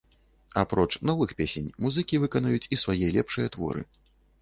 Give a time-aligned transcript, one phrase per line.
[0.61, 3.91] Апроч новых песень музыкі выканаюць і свае лепшыя творы.